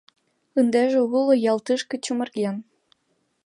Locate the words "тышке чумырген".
1.65-2.55